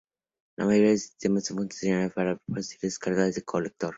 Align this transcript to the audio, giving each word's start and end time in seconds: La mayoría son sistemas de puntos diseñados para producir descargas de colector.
La 0.57 0.65
mayoría 0.65 0.97
son 0.97 0.97
sistemas 0.97 1.45
de 1.47 1.53
puntos 1.53 1.79
diseñados 1.79 2.13
para 2.13 2.35
producir 2.47 2.79
descargas 2.81 3.35
de 3.35 3.43
colector. 3.43 3.89